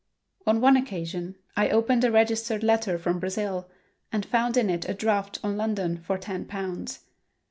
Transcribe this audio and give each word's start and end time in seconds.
On 0.47 0.61
one 0.61 0.77
occasion 0.77 1.35
I 1.55 1.69
opened 1.69 2.03
a 2.03 2.11
registered 2.11 2.63
letter 2.63 2.97
from 2.97 3.19
Brazil 3.19 3.69
and 4.11 4.25
found 4.25 4.57
in 4.57 4.67
it 4.67 4.89
a 4.89 4.95
draft 4.95 5.37
on 5.43 5.57
London 5.57 5.99
for 6.01 6.17
ten 6.17 6.45
pounds. 6.45 7.01